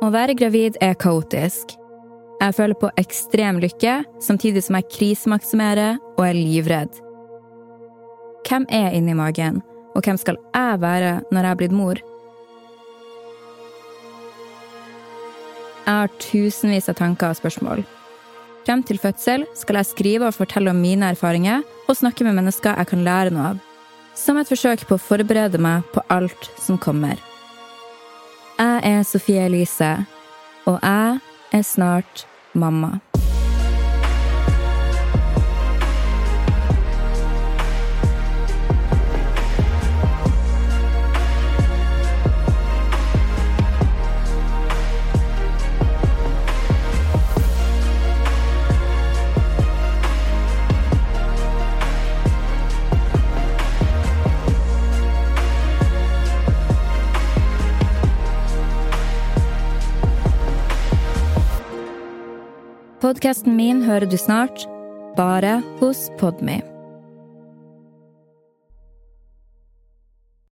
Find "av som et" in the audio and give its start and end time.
23.52-24.48